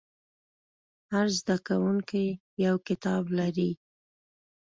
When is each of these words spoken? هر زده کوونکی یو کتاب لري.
هر 1.13 1.27
زده 1.39 1.55
کوونکی 1.67 2.25
یو 2.65 2.75
کتاب 2.87 3.23
لري. 3.37 3.71